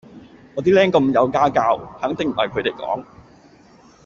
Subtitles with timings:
[0.55, 3.05] 我啲靚咁有家教，肯定唔係佢哋講